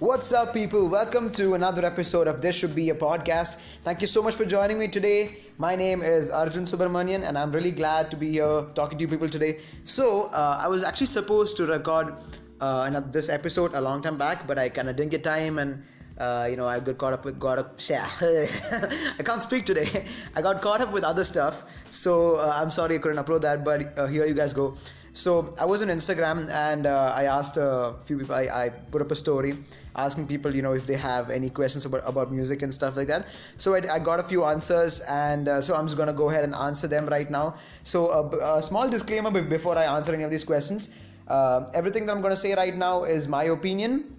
[0.00, 0.86] What's up, people?
[0.86, 3.56] Welcome to another episode of This Should Be a Podcast.
[3.82, 5.38] Thank you so much for joining me today.
[5.58, 9.08] My name is Arjun Subramanian, and I'm really glad to be here talking to you
[9.08, 9.58] people today.
[9.82, 12.14] So, uh, I was actually supposed to record
[12.60, 15.82] uh, this episode a long time back, but I kind of didn't get time and
[16.18, 17.80] uh, you know, I got caught up with got up.
[17.90, 20.06] I can't speak today.
[20.36, 23.64] I got caught up with other stuff, so uh, I'm sorry I couldn't upload that.
[23.64, 24.76] But uh, here you guys go.
[25.18, 28.36] So I was on Instagram and uh, I asked a few people.
[28.36, 29.58] I, I, put up a story
[29.96, 33.08] asking people, you know, if they have any questions about about music and stuff like
[33.08, 33.26] that.
[33.56, 36.44] So I, I got a few answers, and uh, so I'm just gonna go ahead
[36.44, 37.56] and answer them right now.
[37.82, 40.94] So a, a small disclaimer before I answer any of these questions.
[41.26, 44.18] Uh, everything that I'm gonna say right now is my opinion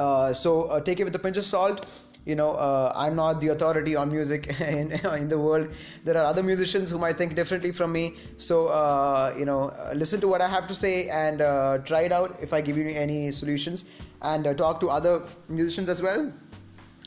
[0.00, 1.84] uh, so uh, take it with a pinch of salt.
[2.26, 5.68] You know, uh, I'm not the authority on music in, in the world.
[6.04, 8.14] There are other musicians who might think differently from me.
[8.36, 11.38] So, uh, you know, uh, listen to what I have to say and
[11.86, 13.86] try it out if I give you any solutions.
[14.22, 16.30] And talk to other musicians as well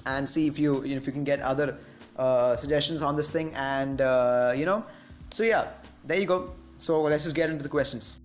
[0.08, 1.78] and see if you, you know, if you can get other
[2.58, 3.54] suggestions on this thing.
[3.54, 4.00] And,
[4.58, 4.84] you know,
[5.32, 5.68] so yeah,
[6.06, 6.54] there you go.
[6.80, 8.18] So let's just get into the questions.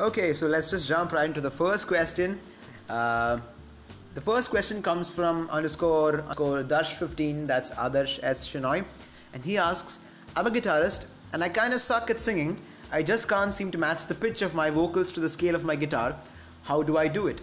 [0.00, 2.40] Okay, so let's just jump right into the first question.
[2.92, 3.40] Uh,
[4.14, 8.46] the first question comes from underscore, underscore Darsh15, that's Adarsh S.
[8.46, 8.84] Shinoy,
[9.32, 10.00] and he asks,
[10.36, 12.60] I'm a guitarist and I kind of suck at singing.
[12.92, 15.64] I just can't seem to match the pitch of my vocals to the scale of
[15.64, 16.14] my guitar.
[16.64, 17.40] How do I do it?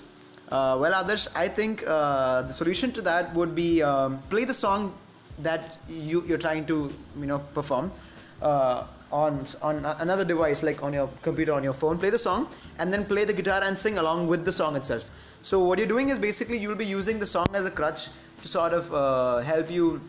[0.49, 4.53] Uh, well, Adarsh, I think uh, the solution to that would be um, play the
[4.53, 4.93] song
[5.39, 7.91] that you, you're trying to, you know, perform.
[8.39, 12.47] Uh, on on another device like on your computer on your phone play the song
[12.77, 15.09] and then play the guitar and sing along with the song itself
[15.41, 18.09] so what you're doing is basically you'll be using the song as a crutch
[18.41, 20.01] to sort of uh, help you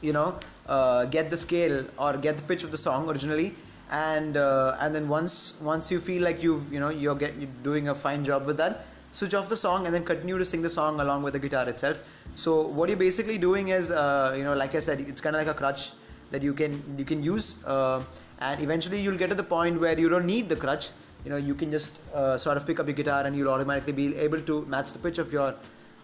[0.00, 3.54] you know uh, get the scale or get the pitch of the song originally.
[3.90, 7.48] And uh, and then once once you feel like you've you know you're, get, you're
[7.62, 10.60] doing a fine job with that switch off the song and then continue to sing
[10.60, 12.02] the song along with the guitar itself.
[12.34, 15.40] So what you're basically doing is uh, you know like i said it's kind of
[15.40, 15.92] like a crutch
[16.30, 18.02] that you can you can use uh,
[18.40, 20.90] and eventually you'll get to the point where you don't need the crutch.
[21.24, 23.92] You know you can just uh, sort of pick up your guitar and you'll automatically
[23.92, 25.54] be able to match the pitch of your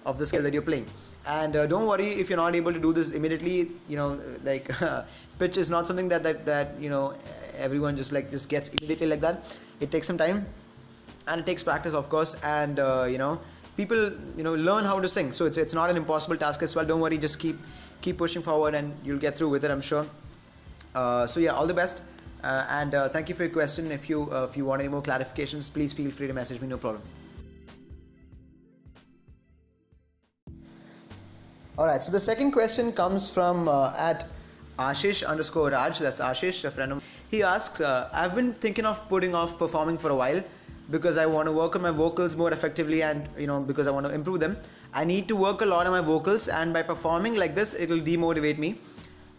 [0.05, 0.87] of the scale that you're playing.
[1.27, 4.71] And uh, don't worry if you're not able to do this immediately you know like
[5.39, 7.15] pitch is not something that that that you know
[7.57, 9.57] everyone just like just gets immediately like that.
[9.81, 10.47] It takes some time
[11.29, 12.35] and it takes practice of course.
[12.43, 13.41] And uh, you know
[13.77, 15.33] people you know learn how to sing.
[15.33, 16.85] So it's it's not an impossible task as well.
[16.85, 17.59] Don't worry just keep
[18.01, 20.07] keep pushing forward and you'll get through with it i'm sure.
[20.95, 22.05] Uh, so yeah all the best.
[22.43, 23.91] Uh, and uh, thank you for your question.
[23.91, 26.69] If you uh, if you want any more clarifications please feel free to message me
[26.69, 27.03] no problem.
[31.77, 34.25] All right so the second question comes from uh, at
[34.79, 35.99] ashish underscore raj.
[35.99, 39.99] That's ashish a friend of he asks uh, i've been thinking of putting off performing
[39.99, 40.43] for a while
[40.91, 43.91] because I want to work on my vocals more effectively and you know because I
[43.91, 44.57] want to improve them.
[44.93, 47.89] I need to work a lot on my vocals and by performing like this it
[47.89, 48.79] will demotivate me.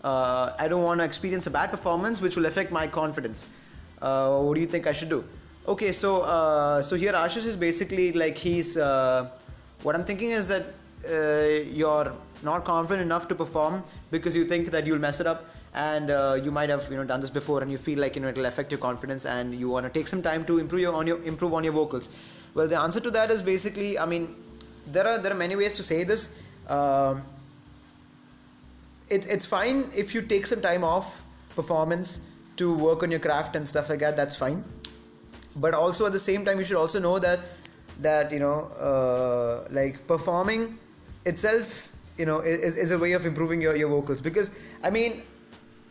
[0.03, 3.45] Uh, I don't want to experience a bad performance which will affect my confidence.
[4.01, 5.23] Uh, what do you think I should do?
[5.67, 9.29] Okay, so uh, so here Ashish is basically like he's uh,
[9.83, 10.65] what I'm thinking is that
[11.09, 12.11] uh, you're
[12.43, 16.39] not confident enough to perform because you think that you'll mess it up and uh,
[16.41, 18.45] you might have you know done this before and you feel like you know it'll
[18.45, 21.21] affect your confidence and you want to take some time to improve your on your
[21.23, 22.09] improve on your vocals.
[22.53, 24.35] Well the answer to that is basically i mean
[24.87, 26.33] there are there are many ways to say this.
[26.67, 27.19] Uh,
[29.09, 31.23] it, it's fine if you take some time off
[31.55, 32.21] performance
[32.55, 34.63] to work on your craft and stuff like that that's fine.
[35.57, 37.39] But also at the same time you should also know that
[37.99, 40.79] that you know uh, like performing
[41.25, 44.21] itself you know is, is a way of improving your, your vocals.
[44.21, 45.21] Because i mean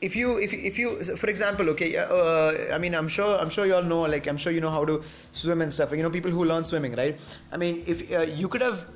[0.06, 0.88] if you if if you
[1.22, 4.41] for example okay uh, i mean i'm sure i'm sure you all know like i'm
[4.44, 7.19] sure you know how to swim and stuff you know people who learn swimming right?
[7.53, 8.87] I mean if uh, you could have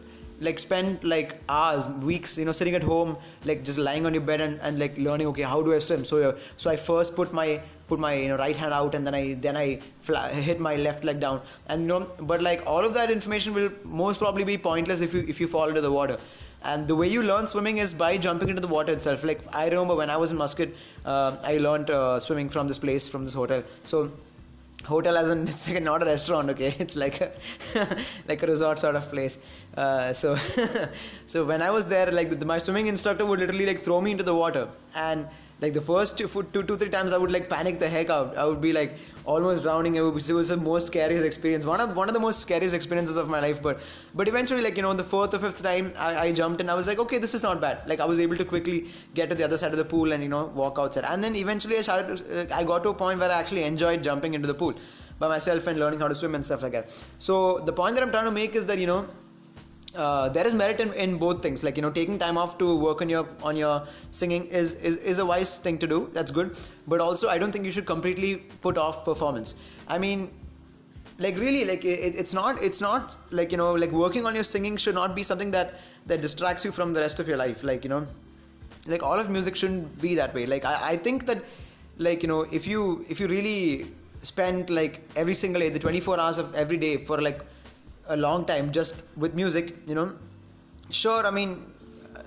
[0.40, 4.22] like spent like hours weeks you know sitting at home like just lying on your
[4.22, 6.04] bed and, and like learning okay how do i swim?
[6.04, 9.06] So uh, so i first put my put my you know right hand out and
[9.06, 11.40] then i then i fly, hit my left leg down.
[11.68, 15.14] And you know but like all of that information will most probably be pointless if
[15.14, 16.18] you if you fall into the water
[16.64, 19.24] and the way you learn swimming is by jumping into the water itself.
[19.24, 20.70] Like i remember when i was in muscat
[21.04, 23.62] uh, i learned uh, swimming from this place from this hotel.
[23.84, 24.10] So
[24.84, 26.74] hotel as in it's like not a restaurant okay?
[26.78, 27.32] It's like a
[28.28, 29.38] like a resort sort of place.
[29.76, 30.36] Uh, so
[31.26, 34.10] so when i was there like the, my swimming instructor would literally like throw me
[34.12, 34.68] into the water.
[34.94, 35.26] And
[35.60, 38.36] like the first two, two, two, three times I would like panic the heck out.
[38.36, 39.96] I would be like almost drowning.
[39.96, 41.64] It was, it was the most scariest experience.
[41.66, 43.60] One of one of the most scariest experiences of my life.
[43.60, 43.80] But
[44.14, 46.70] but eventually, like you know, on the fourth or fifth time I, I jumped and
[46.70, 47.82] I was like, okay, this is not bad.
[47.86, 50.22] Like I was able to quickly get to the other side of the pool and
[50.22, 51.04] you know walk outside.
[51.04, 52.52] And then eventually I started.
[52.52, 54.74] I got to a point where I actually enjoyed jumping into the pool.
[55.18, 56.90] by myself and learning how to swim and stuff like that.
[57.18, 59.08] So the point that I'm trying to make is that you know
[59.98, 61.62] uh, there is merit in, in both things.
[61.62, 64.96] Like you know taking time off to work on your on your singing is, is
[64.96, 66.08] is a wise thing to do.
[66.12, 66.56] That's good.
[66.86, 68.36] But also i don't think you should completely
[68.68, 69.56] put off performance.
[69.88, 70.30] I mean
[71.18, 74.44] like really like it, it's not it's not like you know like working on your
[74.44, 77.64] singing should not be something that that distracts you from the rest of your life.
[77.64, 78.06] Like you know
[78.86, 80.46] like all of music shouldn't be that way.
[80.46, 81.42] Like i, I think that
[81.98, 83.92] like you know if you if you really
[84.22, 87.40] spend like every single day the 24 hours of every day for like
[88.08, 90.12] a long time just with music you know.
[90.90, 91.50] Sure i mean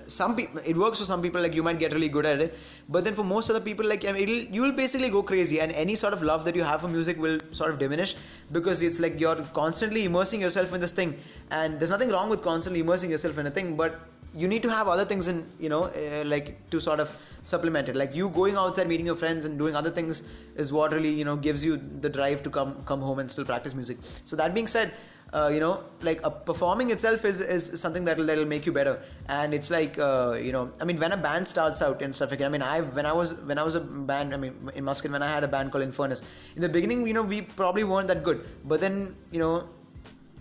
[0.06, 2.56] some people it works for some people like you might get really good at it
[2.88, 5.94] but then for most other people like it'll you will basically go crazy and any
[5.94, 8.14] sort of love that you have for music will sort of diminish
[8.52, 11.18] because it's like you're constantly immersing yourself in this thing
[11.50, 14.00] and there's nothing wrong with constantly immersing yourself in a thing but
[14.34, 17.14] you need to have other things in you know uh, like to sort of
[17.44, 17.96] supplement it.
[17.96, 20.22] Like you going outside meeting your friends and doing other things
[20.56, 23.44] is what really you know gives you the drive to come come home and still
[23.44, 23.98] practice music.
[24.24, 24.94] So that being said
[25.32, 29.02] uh, you know like uh, performing itself is, is something that'll, that'll make you better.
[29.28, 32.32] And it's like uh, you know i mean when a band starts out and stuff
[32.32, 35.10] i mean i when i was when i was a band i mean in muscat
[35.10, 36.22] when i had a band called infernus
[36.56, 38.44] in the beginning you know we probably weren't that good.
[38.64, 39.68] But then you know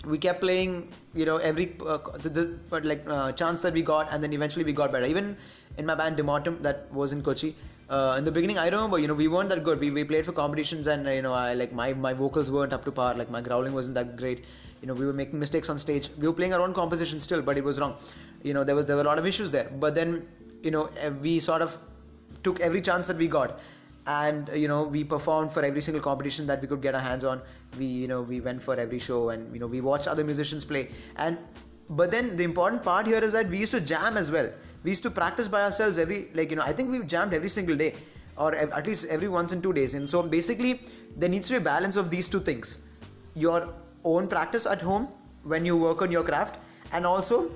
[0.05, 3.81] we kept playing you know every uh, the, the but like uh, chance that we
[3.81, 5.05] got and then eventually we got better.
[5.05, 5.37] Even
[5.77, 7.55] in my band Demortem that was in Kochi
[7.89, 9.79] uh, in the beginning I remember you know we weren't that good.
[9.79, 12.83] We, we played for competitions and you know I like my my vocals weren't up
[12.85, 13.13] to par.
[13.13, 14.43] Like my growling wasn't that great
[14.81, 16.09] you know we were making mistakes on stage.
[16.17, 17.95] We were playing our own composition still but it was wrong.
[18.43, 19.71] You know there was there were a lot of issues there.
[19.79, 20.27] But then
[20.63, 21.79] you know eh, we sort of
[22.43, 23.59] took every chance that we got.
[24.07, 27.23] And you know we performed for every single competition that we could get our hands
[27.23, 27.41] on.
[27.77, 30.65] We you know we went for every show and you know we watched other musicians
[30.65, 30.89] play.
[31.17, 31.37] And
[31.89, 34.49] but then the important part here is that we used to jam as well.
[34.83, 37.49] We used to practice by ourselves every like you know i think we jammed every
[37.49, 37.93] single day
[38.37, 39.93] or at least every once in two days.
[39.93, 40.81] And so basically
[41.15, 42.79] there needs to be a balance of these two things.
[43.35, 45.07] Your own practice at home
[45.43, 46.57] when you work on your craft
[46.91, 47.51] and also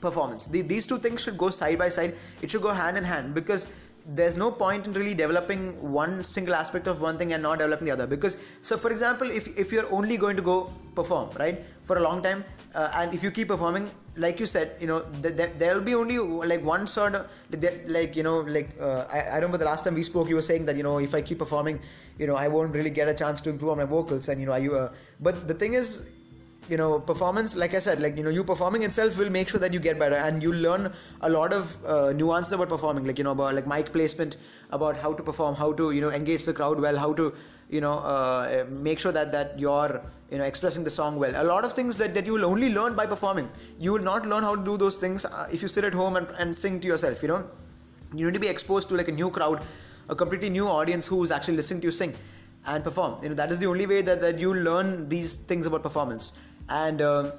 [0.00, 0.46] performance.
[0.46, 2.14] These two things should go side by side.
[2.42, 3.66] It should go hand in hand because
[4.06, 7.86] there's no point in really developing one single aspect of one thing and not developing
[7.86, 8.06] the other.
[8.06, 12.00] Because so for example if, if you're only going to go perform right for a
[12.00, 12.44] long time
[12.74, 13.90] uh, and if you keep performing
[14.24, 16.18] like you said you know th- th- there'll be only
[16.52, 17.26] like one sort of
[17.96, 20.48] like you know like uh, I, I remember the last time we spoke you were
[20.50, 21.80] saying that you know if i keep performing
[22.18, 24.46] you know i won't really get a chance to improve on my vocals and you
[24.46, 24.90] know are you uh,
[25.20, 26.08] but the thing is
[26.68, 29.60] you know performance like i said like you know you performing itself will make sure
[29.60, 33.18] that you get better and you learn a lot of uh, nuances about performing like
[33.18, 34.36] you know about like mic placement
[34.70, 37.32] about how to perform how to you know engage the crowd well how to
[37.68, 41.32] you know uh, make sure that that you're you know expressing the song well.
[41.42, 43.48] A lot of things that, that you will only learn by performing.
[43.78, 46.16] You will not learn how to do those things uh, if you sit at home
[46.16, 47.48] and, and sing to yourself you know.
[48.14, 49.62] You need to be exposed to like a new crowd
[50.10, 52.14] a completely new audience who's actually listening to you sing
[52.66, 53.22] and perform.
[53.22, 56.32] You know that is the only way that, that you learn these things about performance.
[56.68, 57.32] And uh,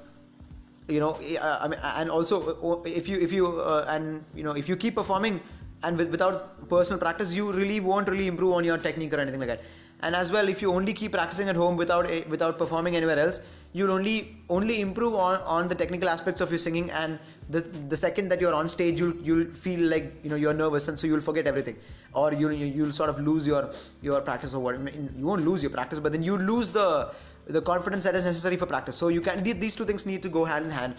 [0.88, 4.42] you know uh, I mean, and also uh, if you if you uh, and you
[4.42, 5.40] know if you keep performing
[5.84, 9.40] and with, without personal practice you really won't really improve on your technique or anything
[9.40, 9.62] like that
[10.02, 13.40] and as well if you only keep practicing at home without without performing anywhere else
[13.72, 17.18] you'll only only improve on, on the technical aspects of your singing and
[17.50, 17.60] the
[17.92, 20.98] the second that you're on stage you'll you'll feel like you know you're nervous and
[20.98, 21.76] so you'll forget everything
[22.12, 23.70] or you'll you'll sort of lose your
[24.02, 24.78] your practice or what
[25.18, 26.88] you won't lose your practice but then you lose the
[27.46, 28.96] the confidence that is necessary for practice.
[28.96, 30.94] So you can these two things need to go hand in hand.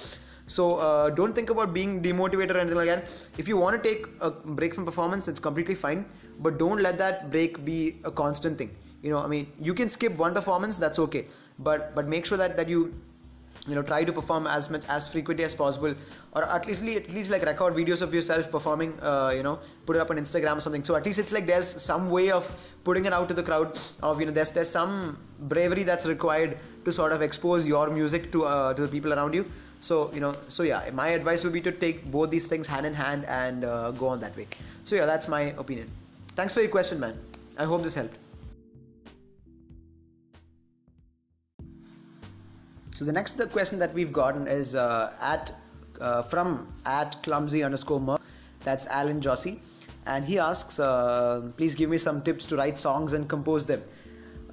[0.46, 3.30] So uh, don't think about being demotivated or anything like that.
[3.38, 6.06] If you want to take a break from performance, it's completely fine.
[6.40, 8.76] But don't let that break be a constant thing.
[9.04, 11.26] You know, I mean, you can skip one performance, that's okay.
[11.60, 12.94] But but make sure that that you
[13.68, 15.94] you know try to perform as much as frequently as possible.
[16.34, 19.98] Or at least at least like record videos of yourself performing uh, you know put
[19.98, 20.84] it up on instagram or something.
[20.84, 22.50] So at least it's like there's some way of
[22.84, 26.58] putting it out to the crowd of you know there's there's some bravery that's required
[26.86, 29.46] to sort of expose your music to uh, to the people around you.
[29.82, 32.86] So you know so yeah my advice would be to take both these things hand
[32.86, 34.48] in hand and uh, go on that way.
[34.86, 35.90] So yeah that's my opinion.
[36.36, 37.20] Thanks for your question man.
[37.58, 38.23] I hope this helped
[42.94, 45.52] So the next the question that we've gotten is uh, at
[46.00, 48.18] uh, from at clumsy underscore mer.
[48.64, 49.60] That's Alan Jossi,
[50.06, 53.82] and he asks, uh, please give me some tips to write songs and compose them.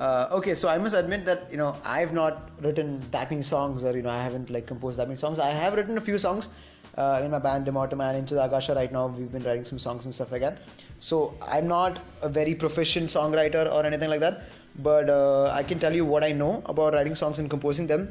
[0.01, 3.85] Uh, okay, so I must admit that you know I've not written that many songs,
[3.85, 5.39] or you know I haven't like composed that many songs.
[5.39, 6.49] I have written a few songs
[6.97, 8.75] uh, in my band Demortem and Into the Akasha.
[8.75, 10.63] Right now, we've been writing some songs and stuff like that.
[10.99, 14.45] So I'm not a very proficient songwriter or anything like that,
[14.79, 18.09] but uh, I can tell you what I know about writing songs and composing them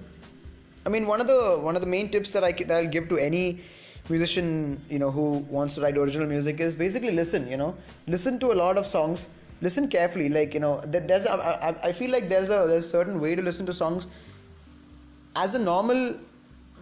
[0.85, 3.09] I mean, one of the one of the main tips that I that I'll give
[3.09, 3.61] to any
[4.09, 7.47] musician, you know, who wants to write original music is basically listen.
[7.47, 7.75] You know,
[8.07, 9.27] listen to a lot of songs
[9.61, 10.29] listen carefully.
[10.29, 13.35] Like you know, there's a, I, I feel like there's a there's a certain way
[13.35, 14.07] to listen to songs.
[15.35, 16.15] As a normal,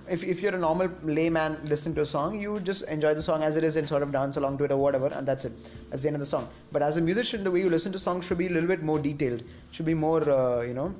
[0.09, 3.43] if if you're a normal layman listen to a song, you just enjoy the song
[3.43, 5.53] as it is and sort of dance along to it or whatever, and that's it.
[5.89, 6.47] That's the end of the song.
[6.71, 8.83] But as a musician, the way you listen to songs should be a little bit
[8.83, 9.43] more detailed.
[9.71, 10.95] Should be more, uh, you know.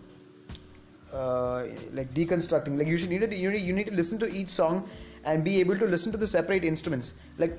[1.13, 4.85] Uh, like deconstructing like you should need to you need, to listen to each song
[5.23, 7.53] and be able to listen to the separate instruments like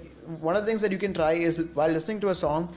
[0.49, 2.69] one of the things that you can try is while listening to a song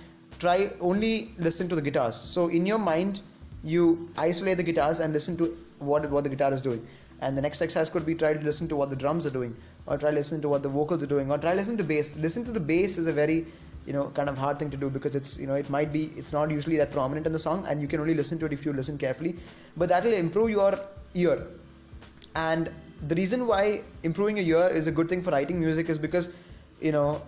[0.41, 2.15] try only listen to the guitars.
[2.15, 3.21] So in your mind,
[3.63, 6.85] you isolate the guitars and listen to what what the guitar is doing.
[7.21, 9.55] And the next exercise could be try to listen to what the drums are doing,
[9.85, 12.15] or try listening to what the vocals are doing, or try listening to bass.
[12.27, 13.45] Listen to the bass is a very
[13.85, 16.11] you know kind of hard thing to do because it's you know it might be
[16.15, 18.53] it's not usually that prominent in the song and you can only listen to it
[18.53, 19.35] if you listen carefully
[19.75, 20.79] but that will improve your
[21.13, 21.47] ear.
[22.35, 22.71] And
[23.07, 26.29] the reason why improving your ear is a good thing for writing music is because
[26.79, 27.21] you know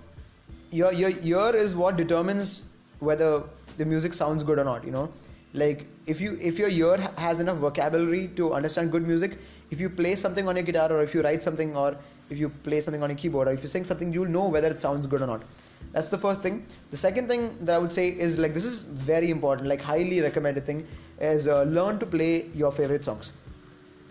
[0.72, 2.66] your your ear is what determines
[3.00, 3.44] whether
[3.78, 5.10] the music sounds good or not you know.
[5.54, 9.38] Like if you if your ear has enough vocabulary to understand good music
[9.70, 11.96] if you play something on your guitar or if you write something or
[12.30, 14.68] if you play something on your keyboard or if you sing something you'll know whether
[14.68, 15.44] it sounds good or not
[15.92, 16.66] that's the first thing.
[16.90, 20.22] The second thing that i would say is like this is very important like highly
[20.22, 20.86] recommended thing
[21.20, 23.34] is uh, learn to play your favorite songs.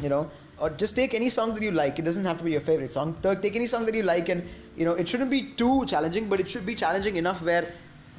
[0.01, 1.99] You know or just take any song that you like.
[1.99, 3.17] It doesn't have to be your favorite song.
[3.23, 6.41] Take any song that you like and you know it shouldn't be too challenging but
[6.41, 7.73] it should be challenging enough where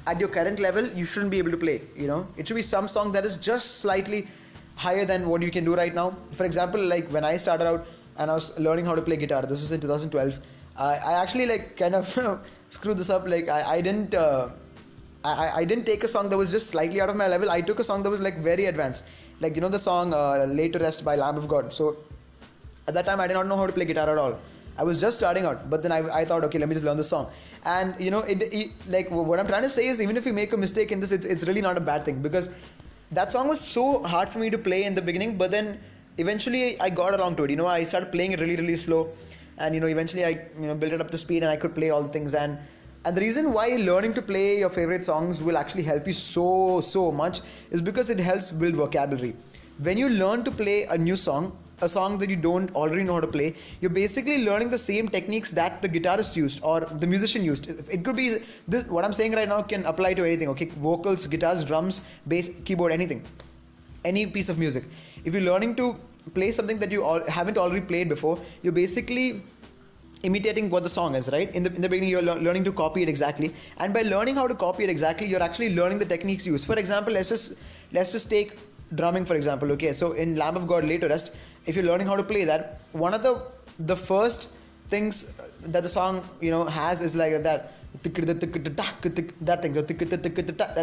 [0.05, 2.27] at your current level you shouldn't be able to play you know.
[2.35, 4.27] It should be some song that is just slightly
[4.75, 6.17] higher than what you can do right now.
[6.33, 7.85] For example like when i started out
[8.17, 10.39] and i was learning how to play guitar this was in 2012
[10.77, 12.07] uh, i actually like kind of
[12.75, 14.49] screwed this up like i, I didn't uh,
[15.23, 17.49] I, I didn't take a song that was just slightly out of my level.
[17.49, 19.05] I took a song that was like very advanced.
[19.39, 21.73] Like you know the song uh, laid to rest by lamb of god?
[21.73, 21.97] So
[22.87, 24.37] at that time i did not know how to play guitar at all.
[24.77, 26.97] I was just starting out but then i, I thought okay let me just learn
[26.97, 27.31] the song.
[27.65, 30.33] And you know it, it, like what i'm trying to say is even if you
[30.33, 32.49] make a mistake in this it's, it's really not a bad thing because
[33.11, 35.79] that song was so hard for me to play in the beginning but then
[36.17, 37.51] eventually i got around to it.
[37.51, 39.09] You know i started playing it really really slow
[39.57, 40.29] and you know eventually i
[40.59, 42.57] you know built it up to speed and i could play all the things and
[43.05, 46.81] and the reason why learning to play your favorite songs will actually help you so
[46.81, 47.41] so much
[47.71, 49.35] is because it helps build vocabulary
[49.79, 53.13] when you learn to play a new song a song that you don't already know
[53.13, 57.07] how to play, you're basically learning the same techniques that the guitarist used or the
[57.07, 57.67] musician used.
[57.67, 58.85] It could be this.
[58.85, 60.49] What I'm saying right now can apply to anything.
[60.49, 63.23] Okay, vocals, guitars, drums, bass, keyboard, anything,
[64.05, 64.83] any piece of music.
[65.25, 65.95] If you're learning to
[66.33, 69.41] play something that you all, haven't already played before, you're basically
[70.23, 71.53] imitating what the song is right?
[71.53, 73.53] In the, in the beginning you're le- learning to copy it exactly.
[73.77, 76.79] And by learning how to copy it exactly you're actually learning the techniques used for
[76.79, 77.53] example let's just
[77.91, 78.57] let's just take
[78.95, 79.91] drumming for example okay?
[79.91, 83.13] So in lamb of god to rest if you're learning how to play that, one
[83.13, 83.41] of the
[83.79, 84.49] the first
[84.89, 87.73] things that the song you know has is like that
[89.41, 89.73] that thing.
[89.73, 89.81] So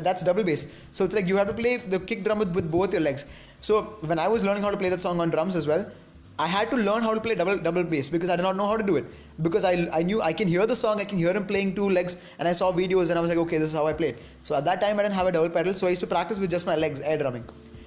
[0.01, 0.67] that's double bass.
[0.93, 3.27] So it's like you have to play the kick drum with, with both your legs.
[3.61, 5.91] So when i was learning how to play that song on drums as well
[6.39, 8.67] i had to learn how to play double double bass because i did not know
[8.67, 9.05] how to do it.
[9.43, 11.91] Because i, I knew i can hear the song i can hear him playing two
[11.91, 14.17] legs and i saw videos and i was like okay this is how i played.
[14.43, 16.39] So at that time i didn't have a double pedal so i used to practice
[16.39, 17.45] with just my legs air drumming.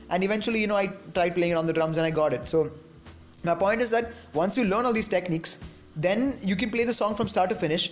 [0.09, 2.47] And eventually you know i tried playing it on the drums and i got it.
[2.47, 2.71] So
[3.43, 5.57] my point is that once you learn all these techniques
[5.95, 7.91] then you can play the song from start to finish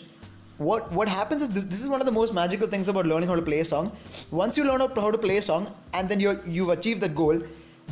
[0.58, 3.28] what what happens is this, this is one of the most magical things about learning
[3.28, 3.92] how to play a song
[4.30, 7.38] once you learn how to play a song and then you you've achieved that goal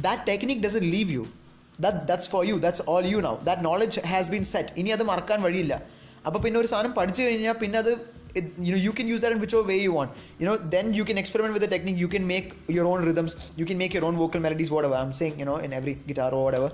[0.06, 1.25] that technique doesn't leave you
[1.85, 5.04] that that's for you that's all you now that knowledge has been set ഇനി അത്
[5.12, 5.75] മറക്കാൻ വഴിയില്ല
[6.26, 7.92] അപ്പോൾ പിന്നെ ഒരു സാധനം പഠിച്ചു കഴിഞ്ഞാൽ പിന്നെ അത്
[8.38, 10.87] it, you know you can use that in whichever way you want you know then
[10.99, 13.92] you can experiment with the technique you can make your own rhythms you can make
[13.97, 16.71] your own vocal melodies whatever i'm saying you know in every guitar or whatever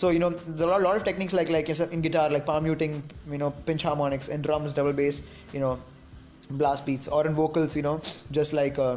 [0.00, 2.64] so you know there are a lot of techniques like like in guitar like palm
[2.64, 3.02] muting
[3.34, 5.22] you know pinch harmonics in drums double bass
[5.52, 5.78] you know
[6.60, 8.96] blast beats or in vocals you know just like uh,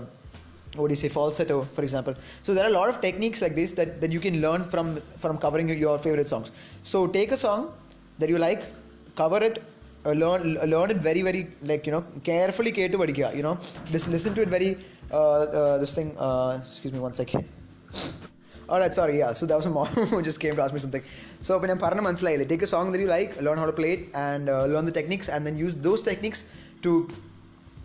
[0.78, 3.56] what do you say falsetto for example so there are a lot of techniques like
[3.56, 6.52] this that, that you can learn from from covering your favorite songs
[6.84, 7.74] so take a song
[8.20, 8.64] that you like
[9.16, 9.62] cover it
[10.06, 13.56] uh, learn learn it very very like you know carefully കേട്ട് പഠിക്കുക you know
[13.94, 14.70] listen listen to it very
[15.18, 17.44] uh, uh, this thing uh, excuse me one second
[18.70, 19.34] Alright, sorry, yeah.
[19.34, 21.04] So that was a mom who just came to ask me something.
[21.48, 23.92] So when I'm പറഞ്ഞ മനസ്സിലായില്ലേ take a song that you like, learn how to play
[23.98, 26.42] it, and uh, learn the techniques, and then use those techniques
[26.86, 26.92] to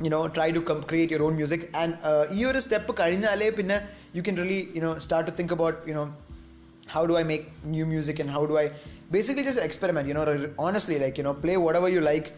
[0.04, 1.62] you know try to com- create your own music.
[1.80, 3.78] And uh, ഈ ഒരു step കഴിഞ്ഞാലേ പിന്നെ
[4.16, 6.06] you can really you know start to think about you know
[6.94, 7.44] how do I make
[7.76, 8.66] new music and how do I
[9.16, 10.24] basically just experiment you know
[10.66, 12.28] honestly like you know play whatever you like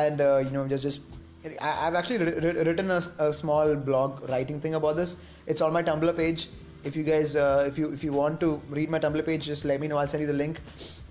[0.00, 1.00] and uh, you know just just
[1.84, 2.18] I've actually
[2.68, 5.16] written a, a, small blog writing thing about this
[5.46, 6.48] it's on my tumblr page
[6.85, 9.65] if you guys uh, if you if you want to read my tumblr page just
[9.65, 9.97] let me know.
[9.97, 10.59] I'll send you the link.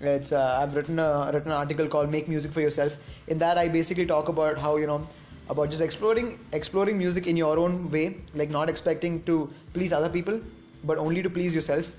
[0.01, 2.97] It's uh, i've written a written an article called make music for yourself.
[3.27, 5.07] In that i basically talk about how you know
[5.49, 10.09] about just exploring exploring music in your own way like not expecting to please other
[10.09, 10.41] people
[10.85, 11.95] but only to please yourself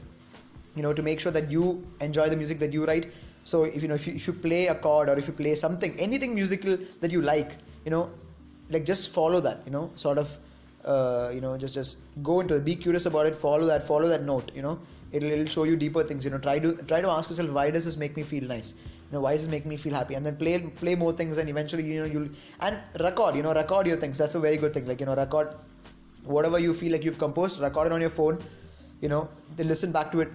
[0.76, 3.12] you know to make sure that you enjoy the music that you write.
[3.44, 5.56] So if you know if you, if you play a chord or if you play
[5.56, 8.10] something anything musical that you like you know
[8.70, 10.38] like just follow that you know sort of
[10.86, 12.66] uh, you know just just go into it.
[12.66, 13.36] Be curious about it.
[13.36, 14.80] Follow that follow that note you know.
[15.12, 16.38] It'll, it'll show you deeper things you know.
[16.38, 18.74] Try to try to ask yourself why does this make me feel nice?
[18.78, 20.16] You know why does this make me feel happy?
[20.16, 22.30] And then play play more things and eventually you know you'll
[22.62, 24.18] and record you know record your things.
[24.18, 24.88] That's a very good thing.
[24.88, 25.56] Like you know record
[26.24, 28.44] whatever you feel like you've composed record it on your phone
[29.00, 30.30] you know then listen back to it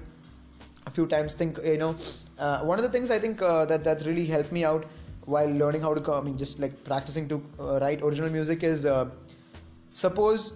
[0.87, 1.35] a few times.
[1.35, 1.97] Think you know
[2.41, 4.85] uh, one of the things i think uh, that that's really helped me out
[5.27, 8.87] while learning how to i mean just like practicing to uh, write original music is
[8.87, 9.05] uh,
[9.93, 10.55] suppose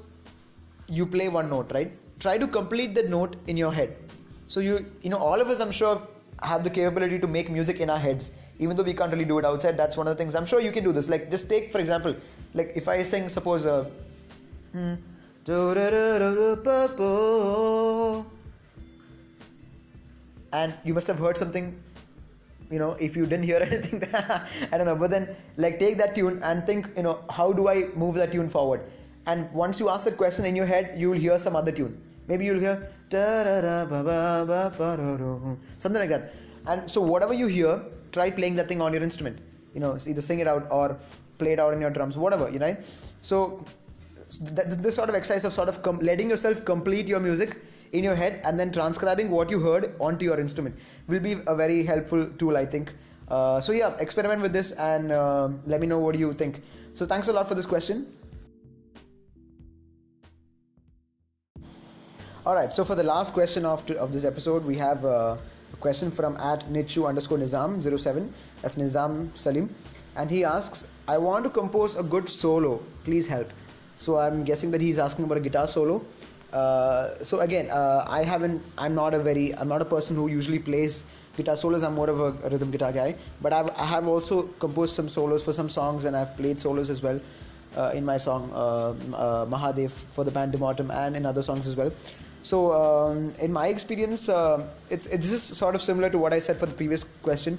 [0.88, 1.93] you play one note right?
[2.21, 3.97] Try to complete that note in your head.
[4.47, 6.00] So you you know all of us i'm sure
[6.43, 9.38] have the capability to make music in our heads even though we can't really do
[9.38, 9.76] it outside.
[9.76, 10.35] That's one of the things.
[10.37, 11.09] I'm sure you can do this.
[11.09, 12.14] Like just take for example
[12.55, 13.85] like if i sing suppose uh,
[20.53, 21.76] and you must have heard something
[22.71, 24.03] you know if you didn't hear anything
[24.73, 27.69] i don't know but then like take that tune and think you know how do
[27.69, 28.81] i move that tune forward
[29.26, 32.00] and once you ask that question in your head you will hear some other tune.
[32.26, 32.88] Maybe you'll hear
[35.78, 36.33] something like that
[36.66, 39.38] and so whatever you hear try playing that thing on your instrument
[39.75, 40.97] you know either sing it out or
[41.38, 42.76] play it out in your drums whatever you know
[43.21, 43.64] so
[44.81, 47.62] this sort of exercise of sort of com- letting yourself complete your music
[47.93, 50.75] in your head and then transcribing what you heard onto your instrument
[51.09, 52.93] will be a very helpful tool i think
[53.28, 56.62] uh, so yeah experiment with this and uh, let me know what you think
[56.95, 58.07] so thanks a lot for this question
[62.47, 62.71] All right.
[62.71, 65.39] So for the last question of, of this episode, we have uh,
[65.73, 68.35] a question from at nichu underscore nizam 07.
[68.61, 69.75] That's Nizam Salim.
[70.15, 72.83] And he asks, I want to compose a good solo.
[73.03, 73.51] Please help.
[73.97, 76.05] So I'm guessing that he's asking about a guitar solo.
[76.53, 78.63] Uh, so again, uh, I haven't.
[78.77, 79.55] I'm not a very.
[79.57, 81.07] I'm not a person who usually plays
[81.39, 81.83] guitar solos.
[81.83, 83.17] I'm more of a, a rhythm guitar guy.
[83.41, 86.91] But I've, I have also composed some solos for some songs, and I've played solos
[86.91, 87.21] as well
[87.76, 91.67] uh, in my song uh, uh, Mahadev for the band Demortem and in other songs
[91.67, 91.93] as well.
[92.43, 96.39] So um, in my experience, uh, it's, it's just sort of similar to what I
[96.39, 97.58] said for the previous question.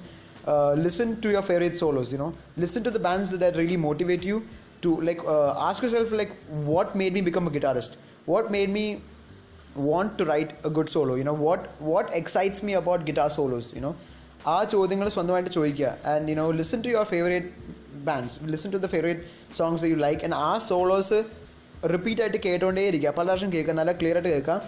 [0.86, 2.32] listen to your favorite solos, you know.
[2.56, 4.36] Listen to the bands that really motivate you
[4.82, 5.20] to like
[5.68, 6.32] ask yourself like
[6.72, 7.96] what made me become a guitarist?
[8.26, 9.00] What made me
[9.76, 13.72] want to write a good solo you know what what excites me about guitar solos
[13.78, 13.94] you know
[14.54, 17.48] ആ ചോദ്യങ്ങൾ സ്വന്തമായിട്ട് ചോദിക്കുക and you know listen to your favourite
[18.07, 19.21] bands listen to the favourite
[19.59, 21.19] songs you like and ആ solos
[21.93, 24.59] repeat ആയിട്ട് കേട്ടോണ്ടേ ഇരിക്കുക പല പ്രാവശ്യം കേൾക്കുക നല്ല ക്ലിയർ ആയിട്ട് കേൾക്കുക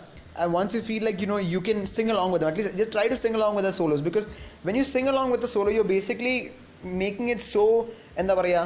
[0.42, 2.70] and once you feel like you know you can sing along with them at least
[2.80, 4.26] just try to sing along with the solos because
[4.68, 6.38] when you sing along with the solo you're basically
[7.04, 7.66] making it so
[8.22, 8.64] എന്താ പറയുക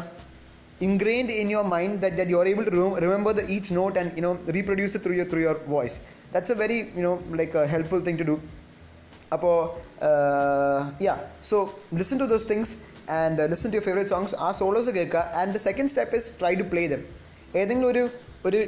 [0.87, 2.71] ingrained in your mind that, that you're able to
[3.05, 5.95] remember the each note and you know reproduce it through your through your voice
[6.33, 8.37] that's a very you know like a helpful thing to do
[9.35, 9.55] അപ്പോൾ
[11.05, 11.13] yeah
[11.49, 11.57] so
[11.99, 12.73] listen to those things
[13.19, 16.53] and listen to your favourite songs ആ solos കേൾക്കുക and the second step is try
[16.61, 17.03] to play them
[17.61, 18.03] ഏതെങ്കിലും ഒരു
[18.47, 18.59] ഒരു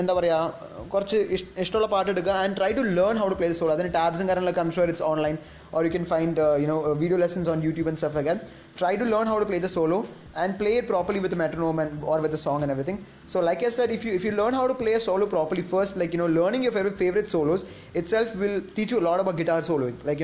[0.00, 1.16] എന്താ പറയുക കുറച്ച്
[1.62, 4.62] ഇഷ്ടമുള്ള പാട്ട് എടുക്കുക and try to learn how to play the solo അതിന് ടാബ്സും കാര്യങ്ങളൊക്കെ
[4.64, 5.38] I'm sure it's online
[5.72, 8.24] or you can find uh, you know uh, video lessons on YouTube and stuff like
[8.24, 8.50] that.
[8.76, 11.78] Try to learn how to play the solo and play it properly with the metronome
[11.78, 13.04] and or with the song and everything.
[13.26, 15.62] So like I said, if you if you learn how to play a solo properly
[15.62, 17.64] first, like you know, learning your favorite favorite solos
[17.94, 19.96] itself will teach you a lot about guitar soloing.
[20.04, 20.20] Like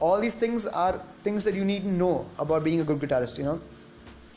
[0.00, 3.38] all these things are things that you need to know about being a good guitarist
[3.38, 3.60] you know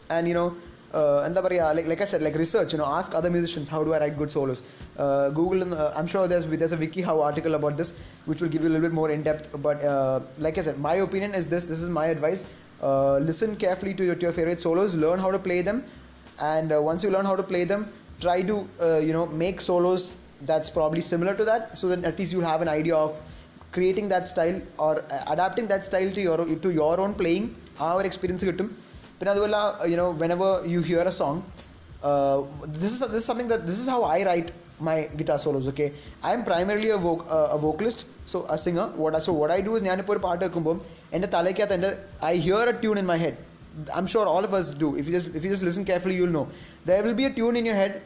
[0.09, 0.55] and you know
[0.93, 3.29] uh, that, the, yeah, uh, like, like I said, like research, you know, ask other
[3.29, 4.63] musicians how do I write good solos.
[4.97, 7.93] Uh, Google, uh, I'm sure there's there's a WikiHow article about this,
[8.25, 9.49] which will give you a little bit more in depth.
[9.61, 11.65] But uh, like I said, my opinion is this.
[11.65, 12.45] This is my advice.
[12.81, 14.95] listen carefully to your, to your favorite solos.
[14.95, 15.83] Learn how to play them,
[16.39, 17.91] and once you learn how to play them,
[18.21, 18.67] try to
[19.09, 22.61] you know make solos that's probably similar to that, so that at least you'll have
[22.61, 23.21] an idea of
[23.76, 24.94] creating that style or
[25.34, 27.44] adapting that style to your to your own playing
[27.88, 28.68] our experience കിട്ടും
[29.18, 29.60] പിന്നെ അതുപോലെ
[29.92, 31.40] you know when ever you hear a song
[32.74, 34.52] this is this something that this is how I write
[34.88, 35.86] my guitar solos okay
[36.28, 36.98] I M primarily a
[37.68, 40.76] vocalist so A singer what so what I do is ഞാനിപ്പോൾ ഒരു പാട്ട് വെക്കുമ്പോൾ
[41.16, 41.92] എൻ്റെ തലയ്ക്കകത്ത് എൻ്റെ
[42.32, 43.38] I hear a tune in my head
[43.94, 44.96] I'm sure all of us do.
[44.96, 46.48] If you just if you just listen carefully, you'll know
[46.84, 48.02] there will be a tune in your head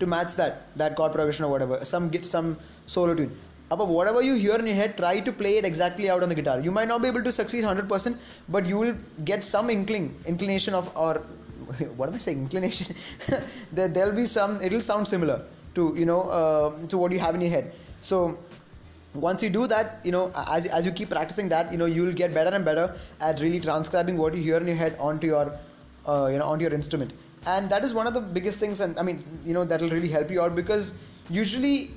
[0.00, 1.84] to match that that chord progression or whatever.
[1.84, 2.48] Some get some
[2.86, 3.32] solo tune.
[3.69, 6.35] But whatever you hear in your head, try to play it exactly out on the
[6.35, 6.59] guitar.
[6.59, 10.73] You might not be able to succeed 100%, but you will get some inkling, inclination
[10.73, 11.15] of, or
[11.97, 12.39] what am I saying?
[12.39, 12.95] Inclination.
[13.71, 17.35] there, there'll be some, it'll sound similar to, you know, uh, to what you have
[17.35, 17.73] in your head.
[18.01, 18.37] So,
[19.13, 22.13] once you do that, you know, as, as you keep practicing that, you know, you'll
[22.13, 25.57] get better and better at really transcribing what you hear in your head onto your
[26.07, 27.13] uh, you know onto your instrument
[27.47, 29.89] and that is one of the biggest things and i mean you know that will
[29.89, 30.93] really help you out because
[31.29, 31.91] usually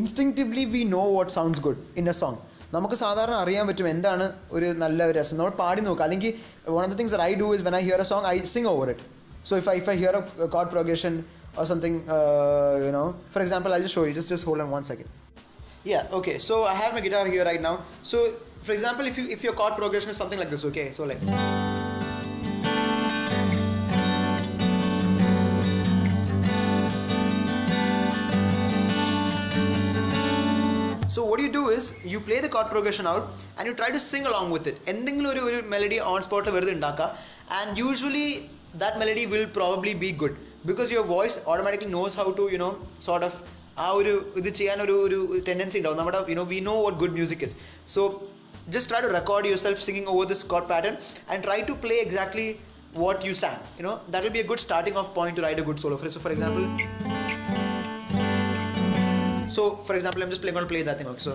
[0.00, 2.36] instinctively we know what sounds good in a song
[2.76, 6.30] നമുക്ക് സാധാരണ അറിയാൻ പറ്റും എന്താണ് ഒരു നല്ല ഒരു രസം നമ്മൾ പാടി നോക്കുക അല്ലെങ്കിൽ
[6.76, 8.88] one of the things I do is when I hear a song I sing over
[8.94, 9.04] it
[9.48, 11.14] so if I if I hear a code progression
[11.56, 14.70] or something uh, you know for example i'll just show you just just hold on
[14.70, 15.08] one second
[15.84, 18.18] yeah okay so i have my guitar here right now so
[18.62, 21.75] for example if you if your chord progression is something like this okay so like
[31.16, 33.24] so what you do is you play the chord progression out
[33.56, 36.72] and you try to sing along with it എന്തെങ്കിലും ഒരു ഒരു melody on സ്പോട്ടിൽ വെറുതെ
[36.78, 37.06] ഉണ്ടാക്കുക
[37.58, 38.26] and usually
[38.82, 40.36] that melody will probably B good
[40.70, 42.70] because your voice automatically nose how to you know
[43.08, 43.38] sort of
[43.84, 45.18] ആ ഒരു ഇത് ചെയ്യാൻ ഒരു ഒരു
[45.48, 47.56] ടെൻഡൻസി ഉണ്ടാവും നമ്മുടെ you know V know what good music is
[47.96, 48.02] so
[48.68, 50.96] just try to record yourself singing over this chord pattern
[51.28, 52.46] and try to play exactly
[52.94, 55.58] what you sang you know that will be a good starting off point to write
[55.58, 57.15] a good solo so for example
[59.57, 61.33] so for example i'm just playing to play that thing okay so.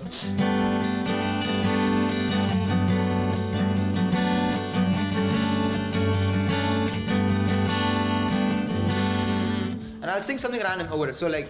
[10.02, 11.48] And i'll sing something random over it so like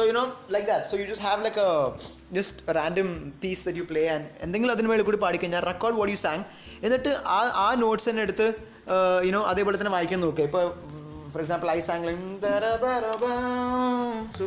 [0.00, 0.86] You know, like that.
[0.86, 1.70] So you just have like a
[2.32, 3.08] just a random
[3.42, 6.44] piece that you play and എന്തെങ്കിലും അതിന് മേളിൽ കൂടി പാടിക്കഴിഞ്ഞാൽ record what you sang
[6.86, 8.46] എന്നിട്ട് ആ ആ notes തന്നെ എടുത്ത്
[9.28, 10.66] യുനോ അതേപോലെ തന്നെ വായിക്കാൻ നോക്കുക ഇപ്പോൾ
[11.34, 12.08] for example I sang
[14.38, 14.46] so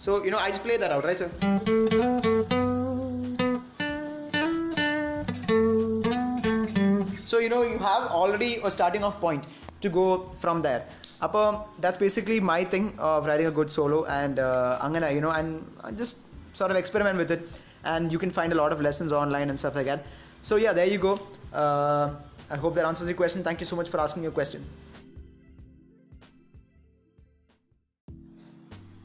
[0.00, 1.18] So you know, I just play that out, right?
[1.18, 2.77] So.
[7.28, 9.46] So you know, you have already a starting off point
[9.82, 10.86] to go from there.
[11.20, 15.32] Appa, that's basically my thing of writing a good solo and uh, angana, you know,
[15.32, 15.62] and
[15.98, 16.16] just
[16.54, 17.46] sort of experiment with it.
[17.84, 20.06] And you can find a lot of lessons online and stuff like that.
[20.40, 21.20] So yeah, there you go.
[21.52, 22.14] Uh,
[22.48, 23.44] I hope that answers your question.
[23.44, 24.64] Thank you so much for asking your question.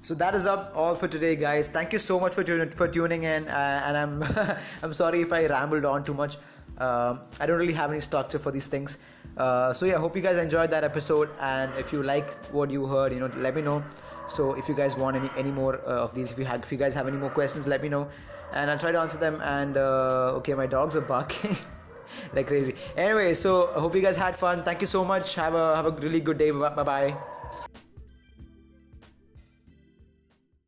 [0.01, 1.69] So that is up all for today, guys.
[1.69, 5.33] Thank you so much for, tun- for tuning in, uh, and I'm I'm sorry if
[5.33, 6.37] I rambled on too much.
[6.77, 8.97] Um, I don't really have any structure for these things.
[9.37, 12.85] Uh, so yeah, hope you guys enjoyed that episode, and if you like what you
[12.85, 13.83] heard, you know, let me know.
[14.27, 16.71] So if you guys want any any more uh, of these, if you have, if
[16.71, 18.07] you guys have any more questions, let me know,
[18.53, 19.41] and I'll try to answer them.
[19.41, 21.55] And uh, okay, my dogs are barking.
[22.33, 22.75] like crazy.
[22.95, 24.63] Anyway, so I hope you guys had fun.
[24.63, 25.35] Thank you so much.
[25.35, 26.51] Have a have a really good day.
[26.51, 27.17] Bye bye.